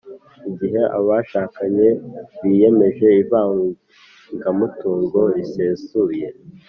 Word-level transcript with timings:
igihe 0.49 0.81
abashakanye 0.97 1.87
biyemeje 2.41 3.07
ivangamutungo 3.21 5.19
risesuye 5.33 6.27